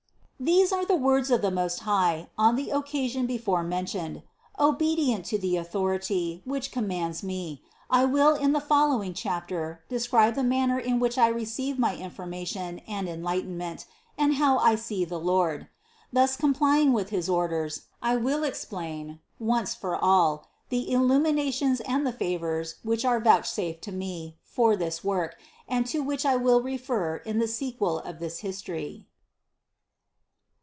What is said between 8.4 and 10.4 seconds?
the following chapter de scribe